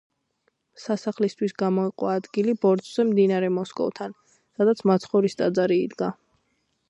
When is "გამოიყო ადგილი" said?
1.61-2.55